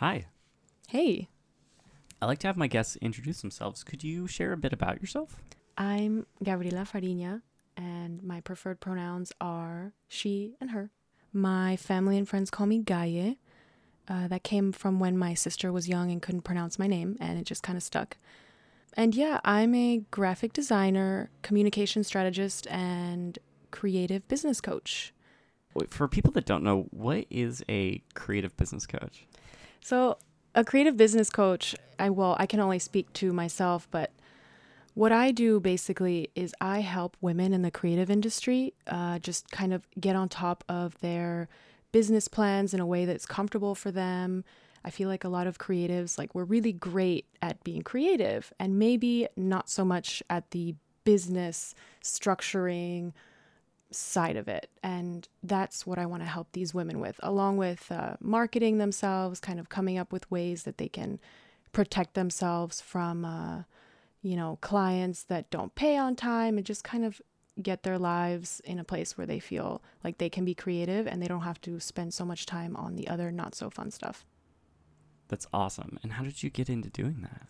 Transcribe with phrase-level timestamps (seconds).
[0.00, 0.24] Hi.
[0.88, 1.28] Hey,
[2.22, 3.84] I like to have my guests introduce themselves.
[3.84, 5.36] Could you share a bit about yourself?
[5.76, 7.42] I'm Gabriela Farinha,
[7.76, 10.88] and my preferred pronouns are she and her.
[11.34, 13.36] My family and friends call me Gaye.
[14.08, 17.38] Uh, that came from when my sister was young and couldn't pronounce my name, and
[17.38, 18.16] it just kind of stuck.
[18.96, 23.38] And yeah, I'm a graphic designer, communication strategist, and
[23.70, 25.12] creative business coach.
[25.74, 29.26] Wait, For people that don't know, what is a creative business coach?
[29.80, 30.18] So,
[30.54, 34.10] a creative business coach, I well, I can only speak to myself, but
[34.94, 39.72] what I do basically is I help women in the creative industry uh, just kind
[39.72, 41.48] of get on top of their
[41.92, 44.44] business plans in a way that's comfortable for them.
[44.84, 48.78] I feel like a lot of creatives, like, we're really great at being creative and
[48.78, 50.74] maybe not so much at the
[51.04, 53.12] business structuring
[53.90, 54.70] side of it.
[54.82, 59.40] And that's what I want to help these women with, along with uh, marketing themselves,
[59.40, 61.20] kind of coming up with ways that they can
[61.72, 63.62] protect themselves from, uh,
[64.22, 67.20] you know, clients that don't pay on time and just kind of
[67.60, 71.22] get their lives in a place where they feel like they can be creative and
[71.22, 74.24] they don't have to spend so much time on the other not so fun stuff.
[75.28, 75.98] That's awesome.
[76.02, 77.46] And how did you get into doing that?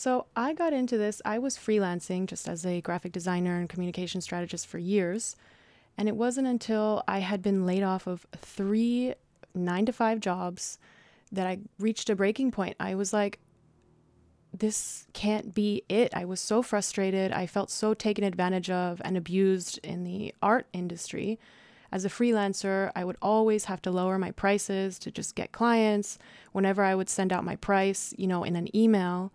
[0.00, 1.20] So I got into this.
[1.26, 5.36] I was freelancing just as a graphic designer and communication strategist for years.
[5.98, 9.12] And it wasn't until I had been laid off of three
[9.54, 10.78] nine to five jobs
[11.30, 12.76] that I reached a breaking point.
[12.80, 13.40] I was like,
[14.56, 16.14] this can't be it.
[16.16, 17.30] I was so frustrated.
[17.30, 21.38] I felt so taken advantage of and abused in the art industry.
[21.92, 26.18] As a freelancer, I would always have to lower my prices to just get clients.
[26.52, 29.30] Whenever I would send out my price, you know, in an email,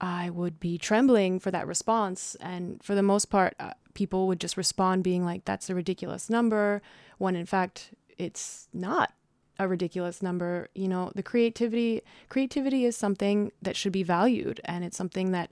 [0.00, 2.36] I would be trembling for that response.
[2.40, 6.28] And for the most part, uh, people would just respond being like, that's a ridiculous
[6.28, 6.82] number,
[7.18, 9.12] when in fact, it's not
[9.58, 10.68] a ridiculous number.
[10.74, 15.50] You know, the creativity creativity is something that should be valued and it's something that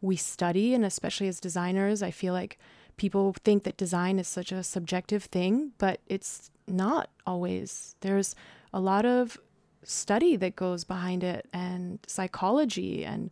[0.00, 2.58] we study and especially as designers, I feel like
[2.96, 7.96] people think that design is such a subjective thing, but it's not always.
[8.00, 8.34] There's
[8.72, 9.38] a lot of
[9.82, 13.30] study that goes behind it and psychology and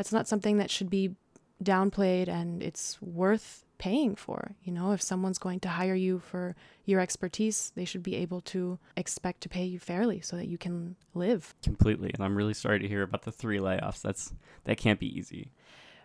[0.00, 1.14] that's not something that should be
[1.62, 4.52] downplayed and it's worth paying for.
[4.64, 6.56] You know, if someone's going to hire you for
[6.86, 10.56] your expertise, they should be able to expect to pay you fairly so that you
[10.56, 11.54] can live.
[11.62, 12.10] Completely.
[12.14, 14.00] And I'm really sorry to hear about the three layoffs.
[14.00, 14.32] That's
[14.64, 15.52] that can't be easy.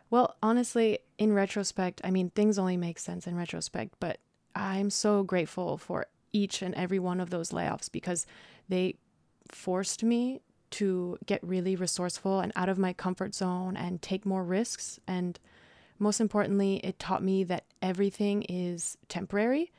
[0.10, 4.20] Well, honestly, in retrospect, I mean, things only make sense in retrospect, but
[4.58, 8.28] I'm so grateful for each and every one of those layoffs because
[8.68, 8.96] they
[9.50, 14.44] forced me to get really resourceful and out of my comfort zone and take more
[14.44, 15.00] risks.
[15.08, 15.40] And
[16.00, 19.72] most importantly, it taught me that everything is temporary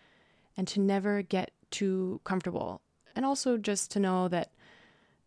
[0.57, 2.81] and to never get too comfortable.
[3.15, 4.53] And also just to know that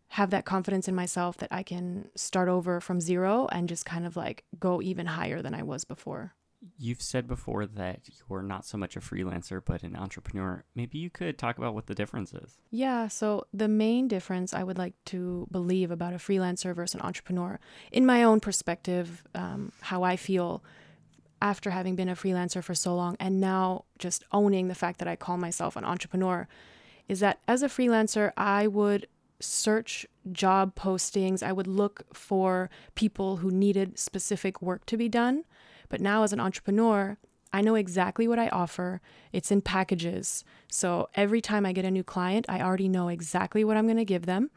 [0.08, 4.04] have that confidence in myself that I can start over from zero and just kind
[4.04, 6.34] of like go even higher than I was before.
[6.76, 10.64] You've said before that you're not so much a freelancer, but an entrepreneur.
[10.74, 12.58] Maybe you could talk about what the difference is.
[12.70, 17.00] Yeah, so the main difference I would like to believe about a freelancer versus an
[17.00, 17.58] entrepreneur,
[17.90, 20.62] in my own perspective, um, how I feel
[21.40, 25.08] after having been a freelancer for so long and now just owning the fact that
[25.08, 26.46] I call myself an entrepreneur,
[27.08, 29.06] is that as a freelancer, I would
[29.40, 35.44] search job postings, I would look for people who needed specific work to be done.
[35.90, 37.18] But now, as an entrepreneur,
[37.52, 39.02] I know exactly what I offer.
[39.32, 40.44] It's in packages.
[40.68, 43.96] So every time I get a new client, I already know exactly what I'm going
[43.98, 44.50] to give them.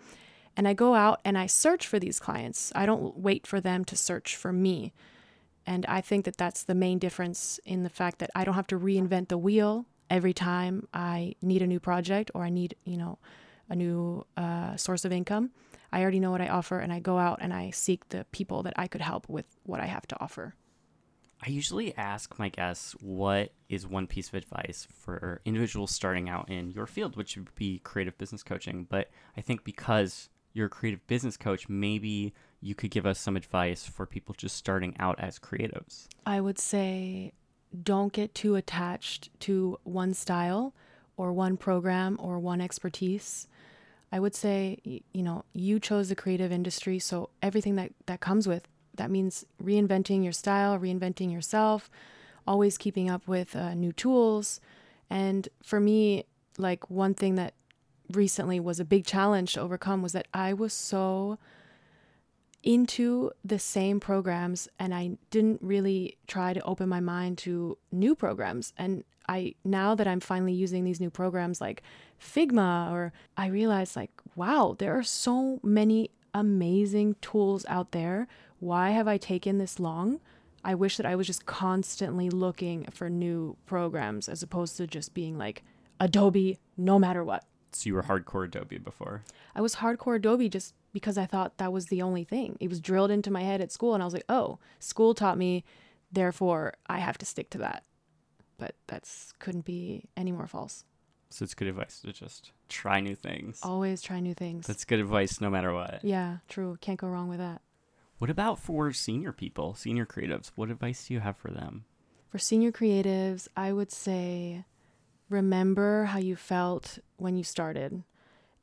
[0.56, 2.72] And I go out and I search for these clients.
[2.76, 4.94] I don't wait for them to search for me.
[5.66, 8.68] And I think that that's the main difference in the fact that I don't have
[8.68, 12.98] to reinvent the wheel every time I need a new project or I need, you
[12.98, 13.18] know,
[13.70, 15.52] a new uh, source of income.
[15.92, 18.62] I already know what I offer and I go out and I seek the people
[18.64, 20.56] that I could help with what I have to offer.
[21.46, 26.50] I usually ask my guests what is one piece of advice for individuals starting out
[26.50, 28.88] in your field, which would be creative business coaching.
[28.90, 33.36] But I think because you're a creative business coach, maybe you could give us some
[33.36, 36.08] advice for people just starting out as creatives.
[36.26, 37.34] I would say
[37.84, 40.74] don't get too attached to one style
[41.18, 43.48] or one program or one expertise.
[44.14, 48.48] I would say, you know, you chose the creative industry, so everything that, that comes
[48.48, 51.90] with that means reinventing your style, reinventing yourself,
[52.46, 54.60] always keeping up with uh, new tools.
[55.10, 56.26] And for me,
[56.58, 57.54] like one thing that
[58.12, 61.40] recently was a big challenge to overcome was that I was so
[62.64, 68.16] into the same programs and I didn't really try to open my mind to new
[68.16, 68.74] programs.
[68.78, 71.82] And I now that I'm finally using these new programs like
[72.22, 78.28] Figma or I realize like wow, there are so many amazing tools out there.
[78.64, 80.22] Why have I taken this long?
[80.64, 85.14] I wish that I was just constantly looking for new programs as opposed to just
[85.14, 85.64] being like
[86.00, 87.44] Adobe no matter what.
[87.74, 89.24] So you were hardcore Adobe before.
[89.54, 92.56] I was hardcore Adobe just because I thought that was the only thing.
[92.62, 95.38] It was drilled into my head at school, and I was like, oh, school taught
[95.38, 95.66] me,
[96.10, 97.84] therefore I have to stick to that.
[98.58, 100.86] But that's couldn't be any more false.
[101.32, 103.60] So it's good advice to just try new things.
[103.62, 104.68] Always try new things.
[104.68, 106.00] That's good advice no matter what.
[106.02, 106.78] yeah, true.
[106.80, 107.62] Can't go wrong with that.
[108.18, 110.52] What about for senior people, senior creatives?
[110.56, 111.86] What advice do you have for them?
[112.30, 114.66] For senior creatives, I would say
[115.30, 118.04] remember how you felt when you started.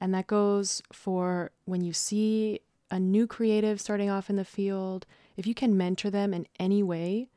[0.00, 2.61] And that goes for when you see
[2.91, 5.06] a new creative starting off in the field.
[5.37, 7.29] If you can mentor them in any way,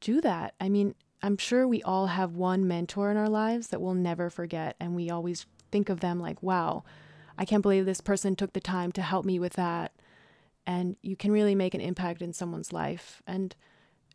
[0.00, 0.54] do that.
[0.60, 4.30] I mean, I'm sure we all have one mentor in our lives that we'll never
[4.30, 4.76] forget.
[4.78, 6.84] And we always think of them like, wow,
[7.36, 9.92] I can't believe this person took the time to help me with that.
[10.68, 13.22] And you can really make an impact in someone's life.
[13.26, 13.56] And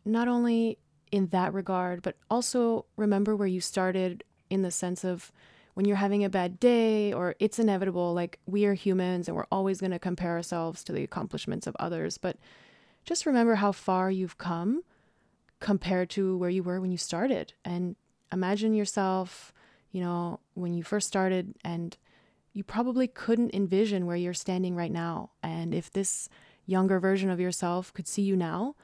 [0.04, 0.78] not only
[1.10, 5.32] in that regard, but also remember where you started in the sense of
[5.74, 9.48] when you're having a bad day or it's inevitable, like we are humans and we're
[9.50, 12.18] always going to compare ourselves to the accomplishments of others.
[12.18, 12.36] But
[13.04, 14.84] just remember how far you've come
[15.58, 17.52] compared to where you were when you started.
[17.64, 17.96] And
[18.32, 19.52] imagine yourself,
[19.90, 21.96] you know, when you first started and
[22.54, 25.30] you probably couldn't envision where you're standing right now.
[25.42, 26.28] And if this
[26.66, 28.74] younger version of yourself could see you now,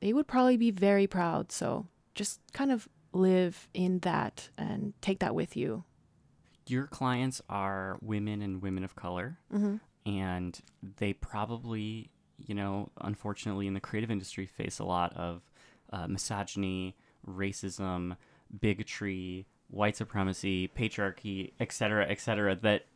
[0.00, 1.52] they would probably be very proud.
[1.52, 5.84] So just kind of live in that and take that with you.
[6.68, 9.76] Your clients are women and women of color, Mm-hmm.
[10.08, 10.58] and
[10.98, 15.42] they probably, you know, unfortunately in the creative industry face a lot of
[15.92, 16.96] uh, misogyny,
[17.28, 18.16] racism,
[18.60, 22.56] bigotry, white supremacy, patriarchy, etc., etc.
[22.62, 22.86] that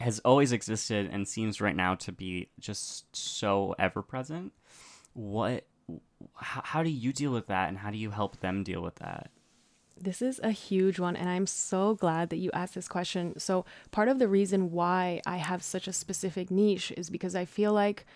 [0.00, 4.52] has always existed and seems right now to be just so ever present.
[5.12, 5.66] What
[6.36, 8.96] how, how do you deal with that and how do you help them deal with
[8.96, 9.30] that?
[10.02, 13.38] This is a huge one, and I'm so glad that you asked this question.
[13.38, 17.44] So, part of the reason why I have such a specific niche is because I
[17.44, 18.06] feel like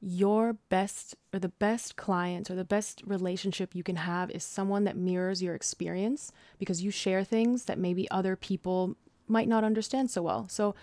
[0.00, 4.84] your best or the best client or the best relationship you can have is someone
[4.84, 8.96] that mirrors your experience because you share things that maybe other people
[9.26, 10.46] might not understand so well.
[10.48, 10.74] So,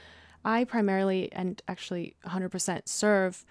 [0.45, 3.45] I primarily and actually 100% serve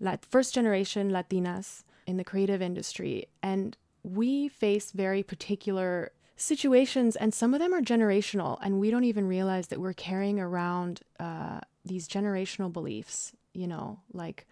[0.00, 7.34] like first generation Latinas in the creative industry, and we face very particular situations, and
[7.34, 11.60] some of them are generational, and we don't even realize that we're carrying around uh,
[11.84, 13.32] these generational beliefs.
[13.52, 14.46] You know, like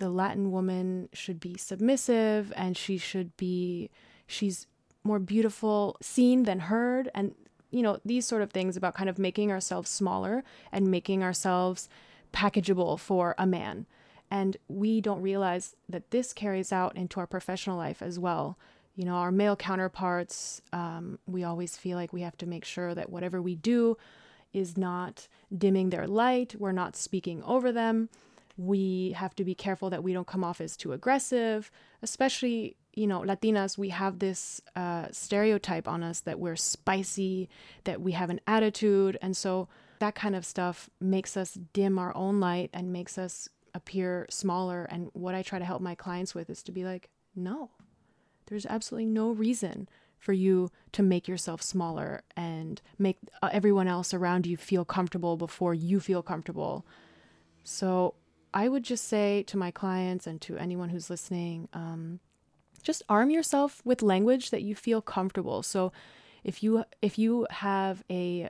[0.00, 3.90] the Latin woman should be submissive, and she should be
[4.26, 4.66] she's
[5.04, 7.34] more beautiful seen than heard, and
[7.70, 10.42] you know these sort of things about kind of making ourselves smaller
[10.72, 11.88] and making ourselves
[12.32, 13.86] packageable for a man.
[14.30, 18.56] And we don't realize that this carries out into our professional life as well.
[18.94, 22.94] You know, our male counterparts, um, we always feel like we have to make sure
[22.94, 23.96] that whatever we do
[24.52, 25.26] is not
[25.56, 28.08] dimming their light, we're not speaking over them.
[28.60, 31.70] We have to be careful that we don't come off as too aggressive,
[32.02, 37.48] especially, you know, Latinas, we have this uh, stereotype on us that we're spicy,
[37.84, 39.16] that we have an attitude.
[39.22, 39.68] And so
[40.00, 44.84] that kind of stuff makes us dim our own light and makes us appear smaller.
[44.90, 47.70] And what I try to help my clients with is to be like, no,
[48.46, 54.12] there's absolutely no reason for you to make yourself smaller and make uh, everyone else
[54.12, 56.84] around you feel comfortable before you feel comfortable.
[57.64, 58.16] So
[58.52, 62.20] I would just say to my clients and to anyone who's listening, um,
[62.82, 65.62] just arm yourself with language that you feel comfortable.
[65.62, 65.92] So
[66.42, 68.48] if you if you have a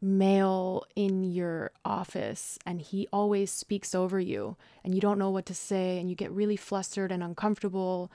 [0.00, 5.46] male in your office and he always speaks over you and you don't know what
[5.46, 8.10] to say and you get really flustered and uncomfortable,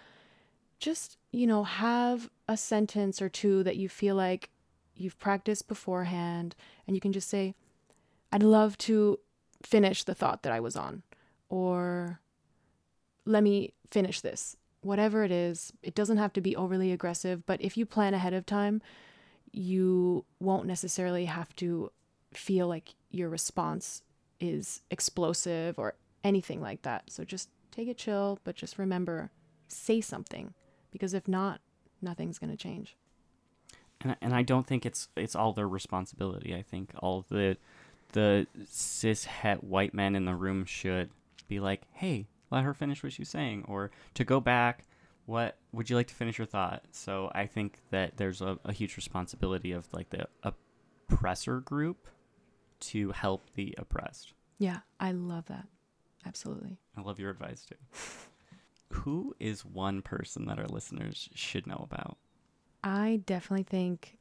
[0.79, 4.49] just, you know, have a sentence or two that you feel like
[4.95, 7.55] you've practiced beforehand and you can just say,
[8.33, 9.19] I'd love to
[9.67, 11.03] finish the thought that I was on,
[11.49, 12.19] or
[13.25, 14.55] let me finish this.
[14.81, 18.33] Whatever it is, it doesn't have to be overly aggressive, but if you plan ahead
[18.33, 18.81] of time,
[19.51, 21.91] you won't necessarily have to
[22.33, 24.03] feel like your response
[24.39, 27.09] is explosive or anything like that.
[27.09, 29.31] So just take it chill, but just remember
[29.67, 30.53] say something
[30.91, 31.59] because if not,
[32.01, 32.95] nothing's going to change.
[34.01, 36.55] and and I don't think it's it's all their responsibility.
[36.55, 37.57] I think all the
[38.11, 41.09] the cis het white men in the room should
[41.47, 44.85] be like, "Hey, let her finish what she's saying," or to go back,
[45.25, 48.73] "What would you like to finish your thought?" So I think that there's a, a
[48.73, 52.07] huge responsibility of like the oppressor group
[52.79, 54.33] to help the oppressed.
[54.59, 55.67] Yeah, I love that.
[56.25, 56.77] Absolutely.
[56.95, 57.75] I love your advice too.
[58.93, 62.17] Who is one person that our listeners should know about?
[62.83, 64.17] I definitely think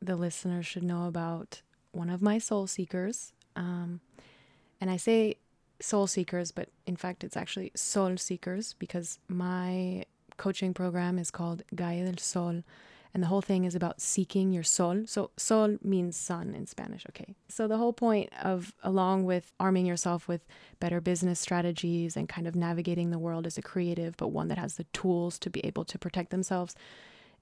[0.00, 1.62] the listeners should know about
[1.92, 3.32] one of my soul seekers.
[3.54, 4.00] Um,
[4.80, 5.36] and I say
[5.80, 10.04] soul seekers, but in fact, it's actually sol seekers because my
[10.36, 12.62] coaching program is called Gaye del Sol.
[13.14, 15.02] And the whole thing is about seeking your soul.
[15.04, 17.34] So, sol means sun in Spanish, okay?
[17.46, 20.46] So, the whole point of, along with arming yourself with
[20.80, 24.56] better business strategies and kind of navigating the world as a creative, but one that
[24.56, 26.74] has the tools to be able to protect themselves,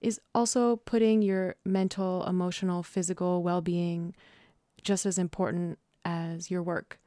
[0.00, 4.14] is also putting your mental, emotional, physical well being
[4.82, 6.98] just as important as your work.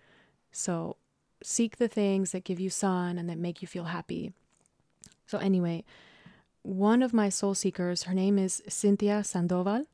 [0.51, 0.97] So,
[1.41, 4.33] seek the things that give you sun and that make you feel happy.
[5.25, 5.83] So, anyway,
[6.61, 9.85] one of my soul seekers, her name is Cynthia Sandoval,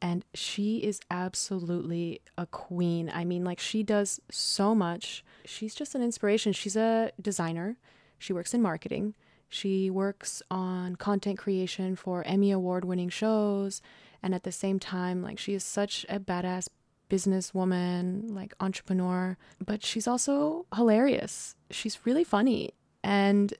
[0.00, 3.10] and she is absolutely a queen.
[3.12, 5.24] I mean, like, she does so much.
[5.44, 6.52] She's just an inspiration.
[6.52, 7.76] She's a designer,
[8.18, 9.14] she works in marketing,
[9.48, 13.82] she works on content creation for Emmy Award winning shows.
[14.22, 16.68] And at the same time, like, she is such a badass
[17.08, 21.54] businesswoman, like, entrepreneur, but she's also hilarious.
[21.70, 22.70] She's really funny.
[23.02, 23.54] And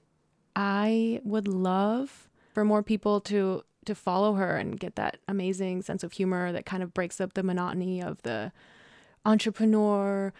[0.55, 6.03] I would love for more people to to follow her and get that amazing sense
[6.03, 8.51] of humor that kind of breaks up the monotony of the
[9.25, 10.33] entrepreneur,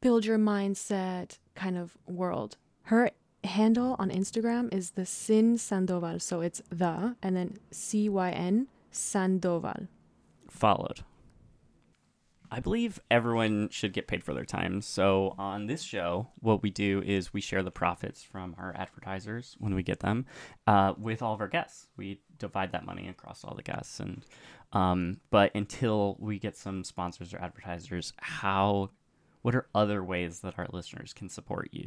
[0.00, 2.56] build your mindset kind of world.
[2.84, 3.10] Her
[3.44, 6.18] handle on Instagram is the Cyn Sandoval.
[6.18, 9.88] So it's the and then C Y N Sandoval.
[10.48, 11.04] Followed.
[12.50, 14.80] I believe everyone should get paid for their time.
[14.80, 19.56] So on this show, what we do is we share the profits from our advertisers
[19.58, 20.26] when we get them
[20.66, 21.88] uh, with all of our guests.
[21.96, 24.24] We divide that money across all the guests, and
[24.72, 28.90] um, but until we get some sponsors or advertisers, how
[29.42, 31.86] what are other ways that our listeners can support you?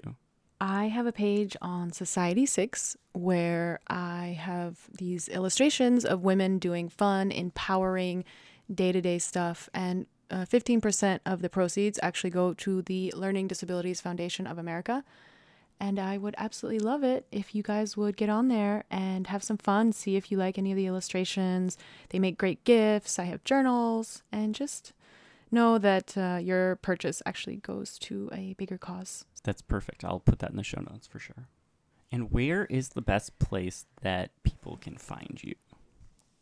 [0.60, 6.88] I have a page on Society 6 where I have these illustrations of women doing
[6.88, 8.24] fun, empowering
[8.74, 9.70] day to day stuff.
[9.74, 15.03] And uh, 15% of the proceeds actually go to the Learning Disabilities Foundation of America.
[15.79, 19.43] And I would absolutely love it if you guys would get on there and have
[19.43, 21.77] some fun, see if you like any of the illustrations.
[22.09, 23.17] They make great gifts.
[23.17, 24.93] I have journals, and just
[25.50, 29.25] know that uh, your purchase actually goes to a bigger cause.
[29.43, 30.05] That's perfect.
[30.05, 31.47] I'll put that in the show notes for sure.
[32.11, 35.55] And where is the best place that people can find you?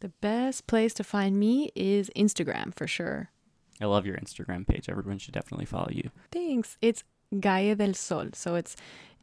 [0.01, 3.29] The best place to find me is Instagram for sure.
[3.81, 4.89] I love your Instagram page.
[4.89, 6.09] Everyone should definitely follow you.
[6.31, 6.77] Thanks.
[6.81, 7.03] It's
[7.39, 8.29] Gaye del Sol.
[8.33, 8.75] So it's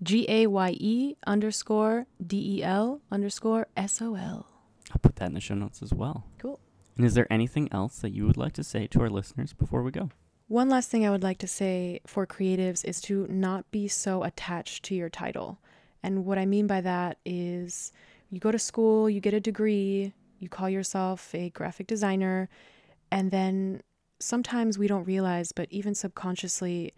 [0.02, 4.46] G A Y E underscore D E L underscore S O L.
[4.92, 6.24] I'll put that in the show notes as well.
[6.38, 6.60] Cool.
[6.96, 9.82] And is there anything else that you would like to say to our listeners before
[9.82, 10.10] we go?
[10.48, 14.22] One last thing I would like to say for creatives is to not be so
[14.22, 15.58] attached to your title.
[16.02, 17.92] And what I mean by that is
[18.30, 22.48] you go to school, you get a degree, you call yourself a graphic designer,
[23.10, 23.82] and then
[24.18, 26.92] sometimes we don't realize, but even subconsciously,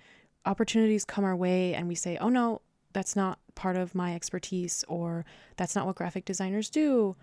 [0.45, 2.61] opportunities come our way and we say, oh no,
[2.93, 5.25] that's not part of my expertise or
[5.57, 7.15] that's not what graphic designers do.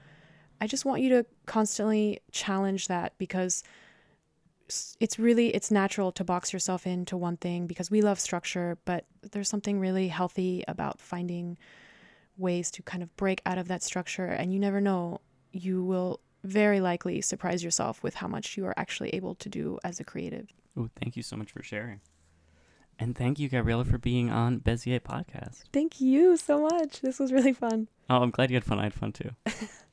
[0.61, 3.63] I just want you to constantly challenge that because
[4.99, 9.05] it's really it's natural to box yourself into one thing because we love structure, but
[9.31, 11.57] there's something really healthy about finding
[12.37, 15.21] ways to kind of break out of that structure and you never know
[15.51, 19.79] you will very likely surprise yourself with how much you are actually able to do
[19.83, 20.47] as a creative.
[20.77, 22.01] Oh, thank you so much for sharing.
[22.97, 25.63] And thank you, Gabriela, for being on Bezier Podcast.
[25.73, 27.01] Thank you so much.
[27.01, 27.89] This was really fun.
[28.09, 28.79] Oh, I'm glad you had fun.
[28.79, 29.31] I had fun too.